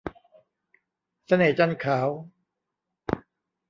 [1.27, 2.09] เสน่ห์จันทร์ขาว